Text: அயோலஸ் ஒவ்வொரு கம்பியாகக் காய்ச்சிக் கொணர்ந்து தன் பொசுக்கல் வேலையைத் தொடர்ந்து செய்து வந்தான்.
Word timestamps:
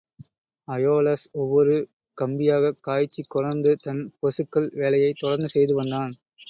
அயோலஸ் 0.67 1.25
ஒவ்வொரு 1.33 1.75
கம்பியாகக் 2.17 2.79
காய்ச்சிக் 2.81 3.29
கொணர்ந்து 3.29 3.73
தன் 3.81 4.03
பொசுக்கல் 4.19 4.69
வேலையைத் 4.75 5.19
தொடர்ந்து 5.19 5.49
செய்து 5.49 5.75
வந்தான். 5.75 6.13